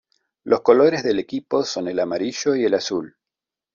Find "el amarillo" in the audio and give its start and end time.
1.87-2.55